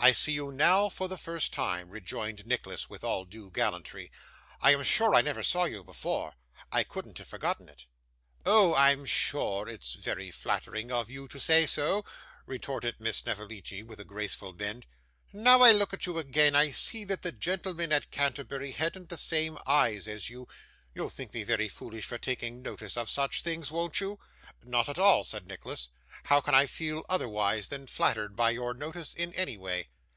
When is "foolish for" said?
21.68-22.16